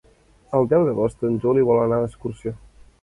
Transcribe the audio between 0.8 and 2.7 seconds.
d'agost en Juli vol anar d'excursió.